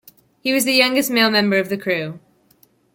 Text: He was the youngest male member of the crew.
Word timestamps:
He 0.39 0.51
was 0.51 0.65
the 0.65 0.73
youngest 0.73 1.11
male 1.11 1.29
member 1.29 1.59
of 1.59 1.69
the 1.69 1.77
crew. 1.77 2.17